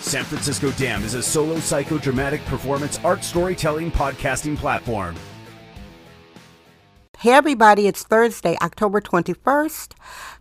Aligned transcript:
San 0.00 0.24
Francisco 0.24 0.70
Dam 0.72 1.04
is 1.04 1.14
a 1.14 1.22
solo 1.22 1.56
psychodramatic 1.56 2.44
performance 2.46 2.98
art 3.04 3.22
storytelling 3.22 3.92
podcasting 3.92 4.56
platform. 4.56 5.14
Hey 7.18 7.32
everybody, 7.32 7.86
it's 7.86 8.02
Thursday, 8.02 8.56
October 8.62 9.02
21st, 9.02 9.92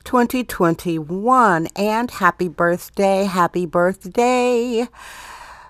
2021, 0.05 1.67
and 1.75 2.09
happy 2.09 2.47
birthday, 2.47 3.25
happy 3.25 3.65
birthday. 3.65 4.87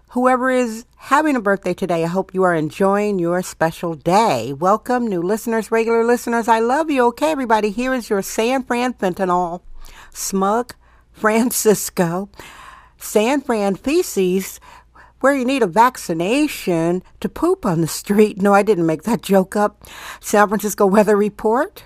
Whoever 0.10 0.52
is 0.52 0.86
having 0.98 1.36
a 1.36 1.42
birthday 1.42 1.74
today, 1.74 2.04
I 2.04 2.08
hope 2.08 2.36
you 2.36 2.44
are 2.44 2.54
enjoying 2.54 3.18
your 3.18 3.42
special 3.42 3.96
day. 3.96 4.54
Welcome, 4.54 5.08
new 5.08 5.24
listeners, 5.24 5.72
regular 5.72 6.04
listeners. 6.04 6.48
I 6.48 6.60
love 6.60 6.92
you. 6.92 7.08
Okay, 7.08 7.32
everybody, 7.32 7.72
here 7.72 7.96
is 7.96 8.08
your 8.08 8.22
San 8.22 8.64
Fran 8.64 8.94
fentanyl, 8.94 9.62
smug 10.14 10.76
Francisco, 11.12 12.30
San 13.00 13.42
Fran 13.42 13.76
feces 13.76 14.60
where 15.22 15.36
you 15.36 15.46
need 15.46 15.64
a 15.64 15.68
vaccination 15.68 17.04
to 17.20 17.30
poop 17.30 17.66
on 17.66 17.82
the 17.82 17.88
street. 17.88 18.42
No, 18.42 18.54
I 18.54 18.64
didn't 18.64 18.86
make 18.86 19.04
that 19.04 19.22
joke 19.22 19.56
up. 19.56 19.84
San 20.20 20.48
Francisco 20.48 20.86
weather 20.86 21.16
report. 21.16 21.84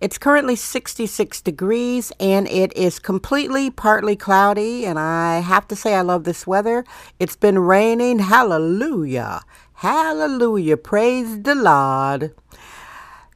It's 0.00 0.18
currently 0.18 0.56
66 0.56 1.40
degrees 1.40 2.12
and 2.18 2.48
it 2.48 2.76
is 2.76 2.98
completely 2.98 3.70
partly 3.70 4.16
cloudy. 4.16 4.84
And 4.84 4.98
I 4.98 5.38
have 5.40 5.68
to 5.68 5.76
say, 5.76 5.94
I 5.94 6.02
love 6.02 6.24
this 6.24 6.46
weather. 6.46 6.84
It's 7.18 7.36
been 7.36 7.58
raining. 7.58 8.18
Hallelujah. 8.18 9.42
Hallelujah. 9.74 10.76
Praise 10.76 11.42
the 11.42 11.54
Lord. 11.54 12.34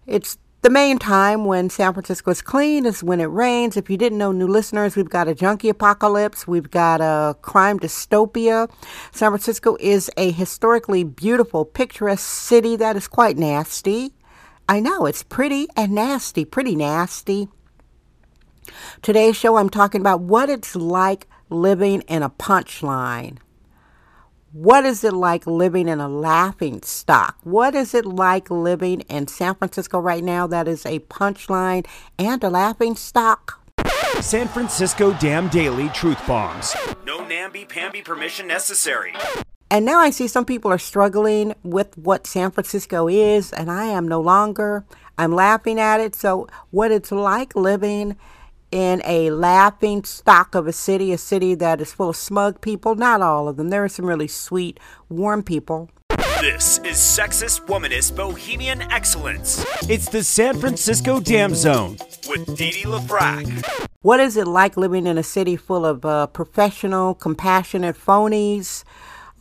It's 0.07 0.39
the 0.63 0.71
main 0.71 0.99
time 0.99 1.45
when 1.45 1.71
San 1.71 1.93
Francisco 1.93 2.31
is 2.31 2.43
clean 2.43 2.85
is 2.85 3.03
when 3.03 3.21
it 3.21 3.27
rains. 3.27 3.77
If 3.77 3.89
you 3.89 3.97
didn't 3.97 4.19
know, 4.19 4.33
new 4.33 4.49
listeners, 4.49 4.97
we've 4.97 5.09
got 5.09 5.29
a 5.29 5.35
junkie 5.35 5.69
apocalypse. 5.69 6.49
We've 6.49 6.71
got 6.71 7.01
a 7.01 7.37
crime 7.43 7.79
dystopia. 7.79 8.69
San 9.13 9.31
Francisco 9.31 9.77
is 9.79 10.11
a 10.17 10.33
historically 10.33 11.05
beautiful, 11.05 11.65
picturesque 11.65 12.29
city 12.29 12.77
that 12.77 12.97
is 12.97 13.07
quite 13.07 13.37
nasty. 13.37 14.13
I 14.69 14.81
know, 14.81 15.07
it's 15.07 15.23
pretty 15.23 15.69
and 15.77 15.93
nasty, 15.93 16.45
pretty 16.45 16.75
nasty. 16.75 17.49
Today's 19.01 19.37
show, 19.37 19.57
I'm 19.57 19.71
talking 19.71 20.01
about 20.01 20.21
what 20.21 20.51
it's 20.51 20.77
like 20.77 21.27
living 21.49 22.03
in 22.03 22.23
a 22.23 22.31
punchline. 22.31 23.39
What 24.61 24.85
is 24.85 25.05
it 25.05 25.13
like 25.13 25.47
living 25.47 25.87
in 25.87 26.01
a 26.01 26.09
laughing 26.09 26.83
stock? 26.83 27.39
What 27.45 27.77
is 27.77 27.95
it 27.95 28.05
like 28.05 28.51
living 28.51 29.03
in 29.03 29.29
San 29.29 29.55
Francisco 29.55 30.01
right 30.01 30.25
now 30.25 30.49
that 30.49 30.67
is 30.67 30.85
a 30.85 30.99
punchline 30.99 31.87
and 32.19 32.43
a 32.43 32.51
laughing 32.51 32.97
stock? 32.97 33.61
San 34.21 34.49
Francisco 34.49 35.13
Dam 35.21 35.47
Daily 35.47 35.89
Truth 35.91 36.19
Bombs. 36.27 36.75
No 37.07 37.25
namby-pamby 37.25 38.03
permission 38.03 38.49
necessary. 38.49 39.15
And 39.71 39.85
now 39.85 40.01
I 40.01 40.11
see 40.11 40.27
some 40.27 40.45
people 40.45 40.73
are 40.73 40.79
struggling 40.79 41.55
with 41.63 41.97
what 41.97 42.27
San 42.27 42.51
Francisco 42.51 43.07
is, 43.07 43.53
and 43.53 43.71
I 43.71 43.85
am 43.85 44.09
no 44.09 44.21
longer. 44.21 44.85
I'm 45.19 45.37
laughing 45.37 45.79
at 45.79 46.01
it. 46.01 46.17
So, 46.17 46.49
what 46.73 46.91
it's 46.91 47.13
like 47.13 47.55
living 47.55 48.17
in 48.71 49.03
a 49.05 49.31
laughing 49.31 50.05
stock 50.05 50.55
of 50.55 50.67
a 50.67 50.73
city, 50.73 51.13
a 51.13 51.19
city 51.19 51.55
that 51.55 51.81
is 51.81 51.93
full 51.93 52.11
of 52.11 52.17
smug 52.17 52.61
people. 52.61 52.95
Not 52.95 53.23
all 53.23 53.49
of 53.49 53.57
them. 53.57 53.71
There 53.71 53.85
are 53.85 53.89
some 53.89 54.07
really 54.07 54.29
sweet, 54.29 54.79
warm 55.09 55.43
people. 55.43 55.91
This 56.41 56.79
is 56.79 56.99
sexist, 56.99 57.67
womanist, 57.67 58.15
bohemian 58.15 58.83
excellence. 58.93 59.65
It's 59.89 60.09
the 60.09 60.23
San 60.23 60.59
Francisco 60.59 61.19
Dam 61.19 61.53
Zone 61.55 61.97
with 62.29 62.57
Dee 62.57 62.85
LaFrac. 62.85 63.89
What 64.03 64.21
is 64.21 64.37
it 64.37 64.47
like 64.47 64.77
living 64.77 65.09
in 65.09 65.19
a 65.19 65.25
city 65.25 65.57
full 65.57 65.85
of 65.85 66.05
uh, 66.05 66.29
professional, 66.29 67.15
compassionate 67.15 67.97
phonies? 67.97 68.85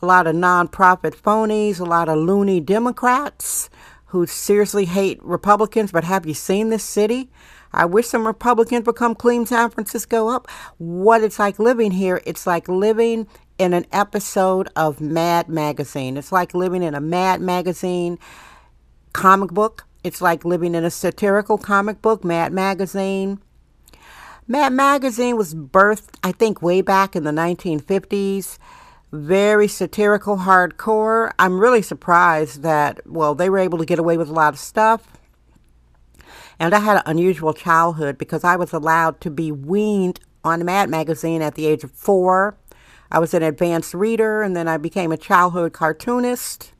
A 0.01 0.05
lot 0.07 0.25
of 0.25 0.35
nonprofit 0.35 1.15
phonies, 1.15 1.79
a 1.79 1.83
lot 1.83 2.09
of 2.09 2.17
loony 2.17 2.59
Democrats 2.59 3.69
who 4.07 4.25
seriously 4.25 4.85
hate 4.85 5.23
Republicans. 5.23 5.91
But 5.91 6.03
have 6.03 6.25
you 6.25 6.33
seen 6.33 6.69
this 6.69 6.83
city? 6.83 7.29
I 7.73 7.85
wish 7.85 8.07
some 8.07 8.25
Republicans 8.25 8.85
would 8.85 8.95
come 8.95 9.15
clean 9.15 9.45
San 9.45 9.69
Francisco 9.69 10.27
up. 10.27 10.47
What 10.77 11.23
it's 11.23 11.39
like 11.39 11.59
living 11.59 11.91
here, 11.91 12.21
it's 12.25 12.47
like 12.47 12.67
living 12.67 13.27
in 13.57 13.73
an 13.73 13.85
episode 13.91 14.69
of 14.75 15.01
Mad 15.01 15.49
Magazine. 15.49 16.17
It's 16.17 16.31
like 16.31 16.53
living 16.53 16.83
in 16.83 16.95
a 16.95 17.01
Mad 17.01 17.41
Magazine 17.41 18.19
comic 19.13 19.51
book. 19.51 19.85
It's 20.03 20.21
like 20.21 20.45
living 20.45 20.75
in 20.75 20.85
a 20.85 20.91
satirical 20.91 21.57
comic 21.57 22.01
book, 22.01 22.23
Mad 22.23 22.53
Magazine. 22.53 23.39
Mad 24.47 24.71
Magazine 24.71 25.35
was 25.35 25.53
birthed, 25.53 26.15
I 26.23 26.31
think, 26.31 26.61
way 26.61 26.81
back 26.81 27.15
in 27.15 27.23
the 27.23 27.31
1950s. 27.31 28.57
Very 29.11 29.67
satirical, 29.67 30.37
hardcore. 30.37 31.31
I'm 31.39 31.59
really 31.59 31.81
surprised 31.81 32.61
that, 32.61 33.05
well, 33.05 33.35
they 33.35 33.49
were 33.49 33.57
able 33.57 33.77
to 33.79 33.85
get 33.85 33.99
away 33.99 34.17
with 34.17 34.29
a 34.29 34.33
lot 34.33 34.53
of 34.53 34.59
stuff. 34.59 35.16
And 36.59 36.73
I 36.73 36.79
had 36.79 36.97
an 36.97 37.03
unusual 37.05 37.53
childhood 37.53 38.17
because 38.17 38.43
I 38.43 38.55
was 38.55 38.73
allowed 38.73 39.21
to 39.21 39.29
be 39.29 39.51
weaned 39.51 40.19
on 40.43 40.65
Mad 40.65 40.89
Magazine 40.89 41.41
at 41.41 41.55
the 41.55 41.65
age 41.65 41.83
of 41.83 41.91
four. 41.91 42.57
I 43.11 43.19
was 43.19 43.33
an 43.33 43.43
advanced 43.43 43.93
reader 43.93 44.41
and 44.41 44.55
then 44.55 44.67
I 44.67 44.77
became 44.77 45.11
a 45.11 45.17
childhood 45.17 45.73
cartoonist. 45.73 46.73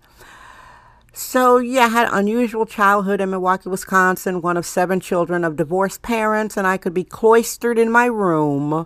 So, 1.14 1.58
yeah, 1.58 1.86
I 1.86 1.90
had 1.90 2.08
an 2.10 2.14
unusual 2.14 2.66
childhood 2.66 3.22
in 3.22 3.32
Milwaukee, 3.32 3.70
Wisconsin, 3.70 4.42
one 4.42 4.56
of 4.56 4.68
seven 4.68 5.00
children 5.00 5.44
of 5.44 5.56
divorced 5.56 6.04
parents, 6.04 6.56
and 6.56 6.68
I 6.68 6.78
could 6.78 6.94
be 6.94 7.04
cloistered 7.04 7.80
in 7.80 7.90
my 7.90 8.06
room 8.06 8.86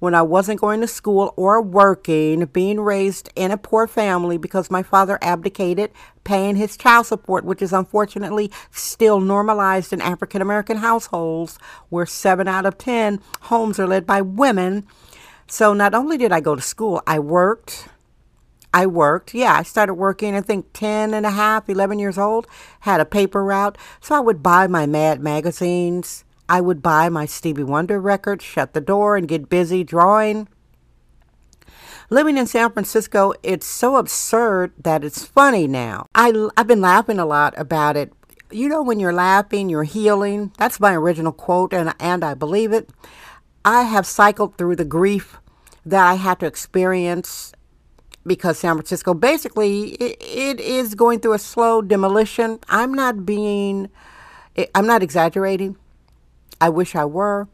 when 0.00 0.14
I 0.14 0.22
wasn't 0.22 0.60
going 0.60 0.80
to 0.80 0.86
school 0.86 1.32
or 1.36 1.62
working, 1.62 2.44
being 2.46 2.80
raised 2.80 3.30
in 3.36 3.52
a 3.52 3.56
poor 3.56 3.86
family 3.86 4.36
because 4.36 4.70
my 4.70 4.82
father 4.82 5.18
abdicated 5.22 5.92
paying 6.24 6.56
his 6.56 6.76
child 6.76 7.06
support, 7.06 7.44
which 7.44 7.62
is 7.62 7.72
unfortunately 7.72 8.50
still 8.70 9.20
normalized 9.20 9.92
in 9.92 10.00
African 10.00 10.42
American 10.42 10.78
households 10.78 11.58
where 11.90 12.06
seven 12.06 12.48
out 12.48 12.66
of 12.66 12.78
10 12.78 13.20
homes 13.42 13.78
are 13.78 13.86
led 13.86 14.06
by 14.06 14.20
women. 14.20 14.86
So 15.46 15.72
not 15.72 15.94
only 15.94 16.16
did 16.16 16.32
I 16.32 16.40
go 16.40 16.56
to 16.56 16.62
school, 16.62 17.02
I 17.06 17.18
worked. 17.18 17.88
I 18.72 18.86
worked. 18.86 19.34
Yeah, 19.34 19.54
I 19.54 19.64
started 19.64 19.94
working, 19.94 20.34
I 20.34 20.40
think 20.40 20.66
10 20.72 21.12
and 21.12 21.26
a 21.26 21.30
half, 21.30 21.68
11 21.68 21.98
years 21.98 22.16
old, 22.16 22.46
had 22.80 23.00
a 23.00 23.04
paper 23.04 23.44
route. 23.44 23.76
So 24.00 24.14
I 24.14 24.20
would 24.20 24.42
buy 24.42 24.66
my 24.66 24.86
Mad 24.86 25.20
magazines 25.20 26.24
I 26.50 26.60
would 26.60 26.82
buy 26.82 27.08
my 27.08 27.26
Stevie 27.26 27.62
Wonder 27.62 28.00
record, 28.00 28.42
shut 28.42 28.74
the 28.74 28.80
door, 28.80 29.16
and 29.16 29.28
get 29.28 29.48
busy 29.48 29.84
drawing. 29.84 30.48
Living 32.10 32.36
in 32.36 32.48
San 32.48 32.72
Francisco, 32.72 33.32
it's 33.44 33.68
so 33.68 33.96
absurd 33.96 34.72
that 34.82 35.04
it's 35.04 35.24
funny 35.24 35.68
now. 35.68 36.06
I, 36.12 36.48
I've 36.56 36.66
been 36.66 36.80
laughing 36.80 37.20
a 37.20 37.24
lot 37.24 37.54
about 37.56 37.96
it. 37.96 38.12
You 38.50 38.68
know, 38.68 38.82
when 38.82 38.98
you're 38.98 39.12
laughing, 39.12 39.68
you're 39.68 39.84
healing. 39.84 40.50
That's 40.58 40.80
my 40.80 40.92
original 40.92 41.30
quote, 41.30 41.72
and, 41.72 41.94
and 42.00 42.24
I 42.24 42.34
believe 42.34 42.72
it. 42.72 42.90
I 43.64 43.82
have 43.82 44.04
cycled 44.04 44.58
through 44.58 44.74
the 44.74 44.84
grief 44.84 45.38
that 45.86 46.04
I 46.04 46.14
had 46.14 46.40
to 46.40 46.46
experience 46.46 47.52
because 48.26 48.58
San 48.58 48.74
Francisco 48.74 49.14
basically 49.14 49.90
it, 49.90 50.20
it 50.20 50.58
is 50.58 50.96
going 50.96 51.20
through 51.20 51.34
a 51.34 51.38
slow 51.38 51.80
demolition. 51.80 52.58
I'm 52.68 52.92
not 52.92 53.24
being, 53.24 53.88
I'm 54.74 54.88
not 54.88 55.04
exaggerating. 55.04 55.76
I 56.60 56.68
wish 56.68 56.94
I 56.94 57.04
were. 57.04 57.48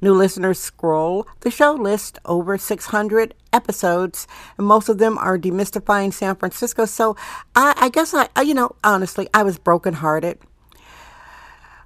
New 0.00 0.12
listeners 0.12 0.58
scroll 0.58 1.26
the 1.40 1.50
show 1.50 1.72
list 1.72 2.18
over 2.26 2.58
600 2.58 3.34
episodes, 3.52 4.26
and 4.58 4.66
most 4.66 4.88
of 4.88 4.98
them 4.98 5.16
are 5.16 5.38
demystifying 5.38 6.12
San 6.12 6.36
Francisco. 6.36 6.84
So 6.84 7.16
I, 7.54 7.74
I 7.76 7.88
guess 7.88 8.12
I, 8.12 8.28
you 8.42 8.52
know, 8.52 8.76
honestly, 8.84 9.28
I 9.32 9.42
was 9.42 9.58
brokenhearted. 9.58 10.38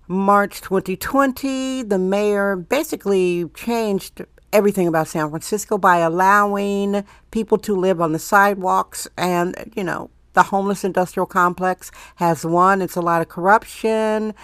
March 0.09 0.63
2020, 0.63 1.83
the 1.83 1.99
mayor 1.99 2.57
basically 2.57 3.45
changed 3.55 4.25
everything 4.53 4.89
about 4.89 5.07
San 5.07 5.29
Francisco 5.29 5.77
by 5.77 5.99
allowing 5.99 7.05
people 7.31 7.59
to 7.59 7.77
live 7.77 8.01
on 8.01 8.13
the 8.13 8.19
sidewalks 8.19 9.07
and, 9.19 9.71
you 9.77 9.85
know, 9.85 10.11
the 10.33 10.45
homeless 10.45 10.83
industrial 10.83 11.27
complex 11.27 11.91
has 12.17 12.45
won. 12.45 12.81
It's 12.81 12.97
a 12.97 13.01
lot 13.01 13.21
of 13.21 13.29
corruption. 13.29 14.35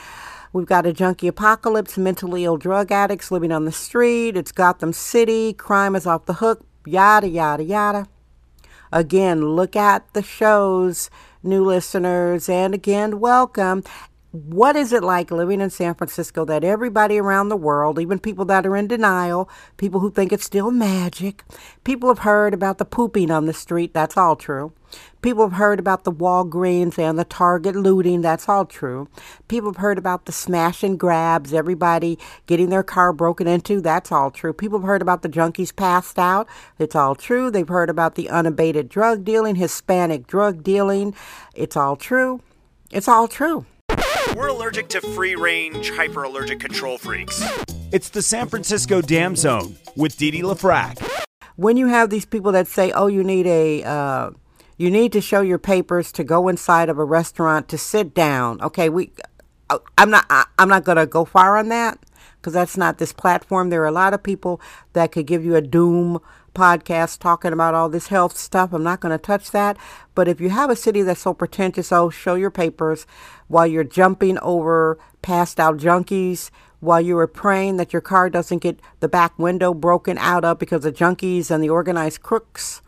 We've 0.55 0.67
got 0.67 0.87
a 0.87 0.93
junkie 0.93 1.27
apocalypse, 1.27 1.99
mentally 1.99 2.45
ill 2.45 2.59
drug 2.59 2.93
addicts 2.93 3.33
living 3.33 3.51
on 3.51 3.65
the 3.65 3.73
street. 3.73 4.37
It's 4.37 4.53
Gotham 4.53 4.93
City. 4.93 5.53
Crime 5.53 5.97
is 5.97 6.07
off 6.07 6.27
the 6.27 6.35
hook. 6.35 6.65
yada, 6.87 7.27
yada, 7.27 7.65
yada. 7.65 8.07
Again, 8.93 9.57
look 9.57 9.75
at 9.75 10.07
the 10.15 10.23
shows, 10.23 11.11
new 11.43 11.65
listeners, 11.65 12.49
and 12.49 12.73
again, 12.73 13.19
welcome 13.19 13.83
what 14.35 14.75
is 14.75 14.93
it 14.93 15.05
like 15.05 15.31
living 15.31 15.61
in 15.61 15.71
San 15.71 15.95
Francisco 15.95 16.45
that 16.45 16.65
everybody 16.65 17.19
around 17.19 17.51
the 17.51 17.57
world, 17.57 18.01
even 18.01 18.19
people 18.19 18.45
that 18.47 18.67
are 18.67 18.77
in 18.77 18.89
denial, 18.89 19.49
people 19.77 20.01
who 20.01 20.11
think 20.11 20.33
it's 20.33 20.45
still 20.45 20.73
magic, 20.73 21.45
people 21.85 22.09
have 22.09 22.19
heard 22.21 22.53
about 22.53 22.79
the 22.79 22.85
pooping 22.85 23.31
on 23.31 23.47
the 23.47 23.53
street, 23.53 23.95
that's 23.95 24.17
all 24.17 24.35
true. 24.35 24.73
People 25.23 25.49
have 25.49 25.59
heard 25.59 25.79
about 25.79 26.05
the 26.05 26.13
Walgreens 26.13 26.99
and 26.99 27.19
the 27.19 27.25
Target 27.25 27.75
looting, 27.75 28.21
that's 28.21 28.49
all 28.49 28.67
true. 28.67 29.09
People 29.49 29.71
have 29.71 29.79
heard 29.79 29.99
about 29.99 30.27
the 30.27 30.33
smash 30.33 30.83
and 30.83 30.99
grabs, 30.99 31.55
everybody 31.55 32.19
getting 32.47 32.71
their 32.71 32.83
car 32.83 33.13
broken 33.13 33.47
into, 33.47 33.81
that's 33.81 34.13
all 34.13 34.31
true. 34.31 34.53
People 34.53 34.79
have 34.79 34.87
heard 34.87 35.03
about 35.03 35.23
the 35.23 35.29
junkies 35.29 35.75
passed 35.75 36.19
out, 36.19 36.49
it's 36.79 36.95
all 36.95 37.15
true. 37.15 37.51
They've 37.51 37.67
heard 37.67 37.91
about 37.91 38.15
the 38.15 38.29
unabated 38.29 38.89
drug 38.89 39.25
dealing, 39.25 39.57
Hispanic 39.57 40.27
drug 40.27 40.63
dealing, 40.63 41.15
it's 41.55 41.77
all 41.77 41.97
true. 41.97 42.41
It's 42.91 43.09
all 43.09 43.27
true. 43.27 43.67
We're 44.37 44.49
allergic 44.49 44.89
to 44.91 45.01
free 45.01 45.35
range, 45.35 45.91
hyper 45.91 46.23
allergic 46.25 46.61
control 46.61 46.99
freaks. 46.99 47.43
It's 47.93 48.09
the 48.09 48.23
San 48.23 48.49
Francisco 48.49 49.01
Dam 49.01 49.37
Zone 49.37 49.77
with 49.97 50.17
Dee 50.17 50.31
Dee 50.31 50.43
LaFrac. 50.43 51.25
When 51.57 51.77
you 51.77 51.87
have 51.87 52.11
these 52.11 52.25
people 52.25 52.53
that 52.53 52.67
say, 52.67 52.91
oh, 52.93 53.07
you 53.07 53.23
need 53.23 53.47
a. 53.47 53.85
Uh, 53.85 54.31
you 54.77 54.91
need 54.91 55.13
to 55.13 55.21
show 55.21 55.41
your 55.41 55.59
papers 55.59 56.11
to 56.13 56.25
go 56.25 56.49
inside 56.49 56.89
of 56.89 56.99
a 56.99 57.05
restaurant 57.05 57.69
to 57.69 57.79
sit 57.79 58.15
down. 58.15 58.61
Okay, 58.61 58.89
we 58.89 59.13
uh, 59.71 59.79
I'm 59.97 60.11
not 60.11 60.27
I'm 60.59 60.69
not 60.69 60.85
going 60.85 60.99
to 60.99 61.07
go 61.07 61.25
far 61.25 61.57
on 61.57 61.69
that 61.69 61.99
because 62.37 62.53
that's 62.53 62.77
not 62.77 62.99
this 62.99 63.13
platform. 63.13 63.71
There 63.71 63.83
are 63.83 63.87
a 63.87 63.93
lot 63.93 64.15
of 64.15 64.23
people 64.23 64.61
that 64.93 65.13
could 65.13 65.27
give 65.27 65.45
you 65.45 65.55
a 65.57 65.63
doom 65.63 66.21
podcast 66.55 67.19
talking 67.19 67.53
about 67.53 67.75
all 67.75 67.89
this 67.89 68.09
health 68.09 68.37
stuff. 68.37 68.73
I'm 68.73 68.83
not 68.83 69.01
going 69.01 69.13
to 69.13 69.19
touch 69.19 69.51
that. 69.51 69.77
But 70.15 70.29
if 70.29 70.41
you 70.41 70.51
have 70.51 70.71
a 70.71 70.77
city 70.77 71.03
that's 71.03 71.23
so 71.23 71.35
pretentious, 71.35 71.91
oh, 71.91 72.11
show 72.11 72.35
your 72.35 72.51
papers 72.51 73.07
while 73.49 73.67
you're 73.67 73.85
jumping 73.85 74.39
over 74.39 74.99
passed 75.23 75.59
out 75.59 75.79
junkies, 75.79 76.51
while 76.81 77.01
you 77.01 77.17
are 77.19 77.27
praying 77.27 77.79
that 77.79 77.93
your 77.93 78.03
car 78.03 78.29
doesn't 78.29 78.59
get 78.59 78.79
the 79.01 79.09
back 79.09 79.37
window 79.39 79.73
broken 79.73 80.19
out 80.19 80.45
of 80.45 80.59
because 80.59 80.85
of 80.85 80.95
junkies 80.95 81.51
and 81.51 81.63
the 81.63 81.71
organized 81.71 82.23
crooks 82.23 82.83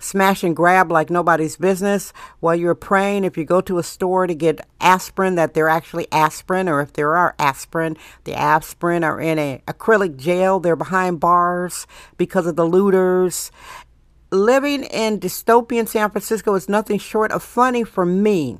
smash 0.00 0.42
and 0.42 0.56
grab 0.56 0.90
like 0.90 1.10
nobody's 1.10 1.56
business 1.56 2.12
while 2.40 2.56
you're 2.56 2.74
praying. 2.74 3.22
If 3.22 3.38
you 3.38 3.44
go 3.44 3.60
to 3.60 3.78
a 3.78 3.84
store 3.84 4.26
to 4.26 4.34
get 4.34 4.66
aspirin, 4.80 5.36
that 5.36 5.54
they're 5.54 5.68
actually 5.68 6.08
aspirin, 6.10 6.68
or 6.68 6.80
if 6.80 6.94
there 6.94 7.14
are 7.16 7.36
aspirin, 7.38 7.96
the 8.24 8.34
aspirin 8.34 9.04
are 9.04 9.20
in 9.20 9.38
a 9.38 9.62
acrylic 9.68 10.16
jail. 10.16 10.58
They're 10.58 10.74
behind 10.74 11.20
bars 11.20 11.86
because 12.16 12.46
of 12.46 12.56
the 12.56 12.66
looters. 12.66 13.52
Living 14.32 14.84
in 14.84 15.20
dystopian 15.20 15.86
San 15.86 16.10
Francisco 16.10 16.54
is 16.54 16.68
nothing 16.68 16.98
short 16.98 17.30
of 17.30 17.42
funny 17.42 17.84
for 17.84 18.06
me 18.06 18.58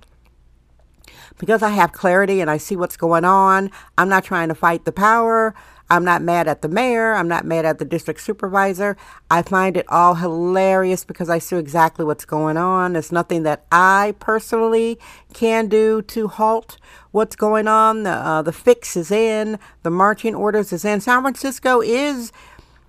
because 1.39 1.63
I 1.63 1.71
have 1.71 1.93
clarity 1.93 2.41
and 2.41 2.51
I 2.51 2.59
see 2.59 2.77
what's 2.77 2.97
going 2.97 3.25
on. 3.25 3.71
I'm 3.97 4.09
not 4.09 4.25
trying 4.25 4.49
to 4.49 4.55
fight 4.55 4.85
the 4.85 4.93
power. 4.93 5.55
I'm 5.91 6.05
not 6.05 6.23
mad 6.23 6.47
at 6.47 6.63
the 6.63 6.69
mayor. 6.69 7.15
I'm 7.15 7.27
not 7.27 7.45
mad 7.45 7.65
at 7.65 7.81
the 7.81 7.85
district 7.85 8.21
supervisor. 8.21 8.97
I 9.29 9.43
find 9.43 9.77
it 9.77 9.87
all 9.89 10.15
hilarious 10.15 11.05
because 11.05 11.29
I 11.29 11.39
see 11.39 11.57
exactly 11.57 12.05
what's 12.05 12.25
going 12.25 12.57
on. 12.57 12.93
There's 12.93 13.11
nothing 13.11 13.43
that 13.43 13.67
I 13.73 14.15
personally 14.21 15.01
can 15.35 15.67
do 15.67 16.01
to 16.03 16.29
halt 16.29 16.79
what's 17.11 17.35
going 17.35 17.67
on. 17.67 18.05
The, 18.05 18.11
uh, 18.11 18.43
the 18.43 18.53
fix 18.53 18.97
is 18.97 19.11
in, 19.11 19.59
the 19.83 19.91
marching 19.91 20.37
orders 20.37 20.73
is 20.73 20.85
in. 20.85 21.01
San 21.01 21.23
Francisco 21.23 21.83
is. 21.83 22.33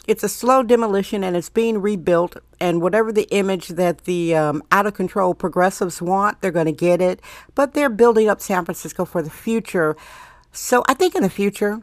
It's 0.08 0.24
a 0.24 0.30
slow 0.30 0.64
demolition 0.64 1.24
and 1.24 1.36
it's 1.36 1.50
being 1.50 1.80
rebuilt. 1.80 2.38
And 2.60 2.82
whatever 2.82 3.12
the 3.12 3.28
image 3.30 3.70
that 3.70 4.06
the 4.06 4.36
um, 4.36 4.64
out 4.72 4.86
of 4.86 4.94
control 4.94 5.34
progressives 5.34 6.02
want, 6.02 6.42
they're 6.42 6.52
going 6.52 6.66
to 6.68 6.72
get 6.72 7.02
it. 7.02 7.20
But 7.56 7.74
they're 7.74 7.90
building 7.90 8.28
up 8.30 8.42
San 8.42 8.66
Francisco 8.66 9.06
for 9.06 9.22
the 9.22 9.30
future. 9.30 9.96
So 10.52 10.84
I 10.88 10.94
think 10.94 11.16
in 11.16 11.24
the 11.24 11.30
future, 11.30 11.82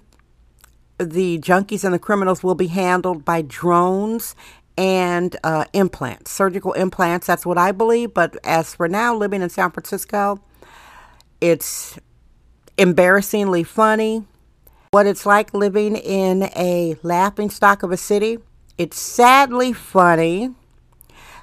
the 0.99 1.39
junkies 1.39 1.85
and 1.85 1.95
the 1.95 1.99
criminals 1.99 2.43
will 2.43 2.55
be 2.55 2.67
handled 2.69 3.25
by 3.25 3.43
drones 3.43 4.35
and 4.77 5.37
uh, 5.43 5.65
implants, 5.73 6.31
surgical 6.31 6.73
implants. 6.75 7.27
That's 7.27 7.45
what 7.45 7.59
I 7.59 7.73
believe. 7.73 8.15
But 8.15 8.37
as 8.45 8.75
for 8.75 8.89
now, 8.89 9.15
living 9.15 9.43
in 9.43 9.49
San 9.49 9.71
Francisco, 9.71 10.41
it's 11.41 11.99
embarrassingly 12.77 13.65
funny. 13.65 14.25
What 14.91 15.07
it's 15.07 15.27
like 15.27 15.53
living 15.53 15.97
in 15.97 16.45
a 16.57 16.97
laughing 17.03 17.51
stock 17.51 17.83
of 17.83 17.91
a 17.91 17.97
city. 17.97 18.39
It's 18.79 18.99
sadly 18.99 19.73
funny. 19.73 20.55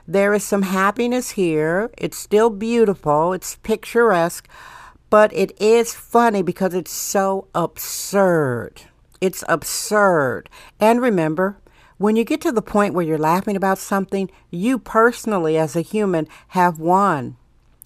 There 0.07 0.33
is 0.33 0.43
some 0.43 0.61
happiness 0.61 1.31
here. 1.31 1.91
It's 1.97 2.17
still 2.17 2.49
beautiful. 2.49 3.33
It's 3.33 3.55
picturesque. 3.57 4.47
But 5.09 5.33
it 5.33 5.59
is 5.61 5.93
funny 5.93 6.41
because 6.41 6.73
it's 6.73 6.91
so 6.91 7.47
absurd. 7.53 8.83
It's 9.21 9.43
absurd. 9.47 10.49
And 10.79 11.01
remember, 11.01 11.57
when 11.97 12.15
you 12.15 12.23
get 12.23 12.41
to 12.41 12.51
the 12.51 12.61
point 12.61 12.93
where 12.93 13.05
you're 13.05 13.17
laughing 13.17 13.55
about 13.55 13.77
something, 13.77 14.29
you 14.51 14.77
personally, 14.77 15.57
as 15.57 15.75
a 15.75 15.81
human, 15.81 16.27
have 16.49 16.79
won. 16.79 17.37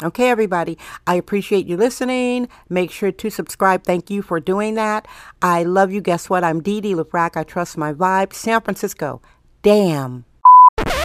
Okay, 0.01 0.29
everybody, 0.29 0.77
I 1.05 1.15
appreciate 1.15 1.67
you 1.67 1.75
listening. 1.75 2.47
Make 2.69 2.89
sure 2.89 3.11
to 3.11 3.29
subscribe. 3.29 3.83
Thank 3.83 4.09
you 4.09 4.21
for 4.21 4.39
doing 4.39 4.75
that. 4.75 5.07
I 5.41 5.63
love 5.63 5.91
you. 5.91 5.99
Guess 5.99 6.29
what? 6.29 6.43
I'm 6.43 6.61
Dee 6.61 6.79
Dee. 6.79 6.95
I 6.95 7.43
trust 7.43 7.77
my 7.77 7.93
vibe. 7.93 8.33
San 8.33 8.61
Francisco. 8.61 9.21
Damn. 9.61 10.23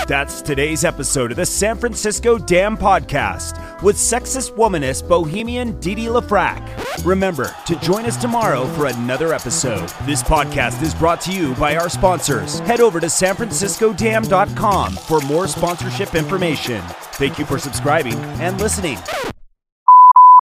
That's 0.06 0.42
today's 0.42 0.84
episode 0.84 1.32
of 1.32 1.38
the 1.38 1.46
San 1.46 1.76
Francisco 1.76 2.38
Dam 2.38 2.76
Podcast 2.76 3.82
with 3.82 3.96
sexist 3.96 4.54
womanist 4.54 5.08
bohemian 5.08 5.78
Dee 5.80 5.96
Dee. 5.96 6.83
Remember 7.02 7.54
to 7.66 7.76
join 7.80 8.04
us 8.06 8.16
tomorrow 8.16 8.66
for 8.68 8.86
another 8.86 9.32
episode. 9.32 9.88
This 10.06 10.22
podcast 10.22 10.82
is 10.82 10.94
brought 10.94 11.20
to 11.22 11.32
you 11.32 11.54
by 11.56 11.76
our 11.76 11.88
sponsors. 11.88 12.60
Head 12.60 12.80
over 12.80 13.00
to 13.00 13.06
sanfranciscodam.com 13.06 14.92
for 14.92 15.20
more 15.22 15.48
sponsorship 15.48 16.14
information. 16.14 16.82
Thank 17.14 17.38
you 17.38 17.44
for 17.44 17.58
subscribing 17.58 18.14
and 18.40 18.60
listening. 18.60 18.98